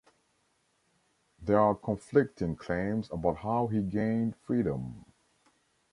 There 1.37 1.59
are 1.59 1.75
conflicting 1.75 2.55
claims 2.55 3.07
about 3.11 3.37
how 3.37 3.67
he 3.67 3.83
gained 3.83 4.35
freedom. 4.35 5.05